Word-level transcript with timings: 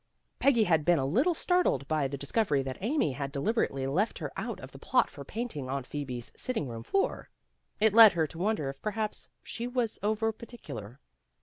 Peggy 0.39 0.63
had 0.63 0.83
been 0.83 0.97
a 0.97 1.05
little 1.05 1.35
startled 1.35 1.87
by 1.87 2.07
the 2.07 2.17
discovery 2.17 2.63
that 2.63 2.79
Amy 2.81 3.11
had 3.11 3.31
delib 3.31 3.53
erately 3.53 3.87
left 3.87 4.17
her 4.17 4.31
out 4.35 4.59
of 4.59 4.71
the 4.71 4.79
plot 4.79 5.11
for 5.11 5.23
painting 5.23 5.69
Aunt 5.69 5.85
Phosbe's 5.87 6.31
sitting 6.35 6.67
room 6.67 6.81
floor. 6.81 7.29
It 7.79 7.93
led 7.93 8.13
her 8.13 8.25
to 8.25 8.39
wonder 8.39 8.67
if 8.67 8.81
perhaps 8.81 9.29
she 9.43 9.67
was 9.67 9.99
over 10.01 10.31
particular. 10.31 10.99